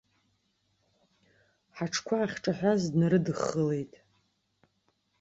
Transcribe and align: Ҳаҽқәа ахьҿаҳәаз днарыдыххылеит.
Ҳаҽқәа 1.75 2.15
ахьҿаҳәаз 2.23 2.81
днарыдыххылеит. 2.91 3.93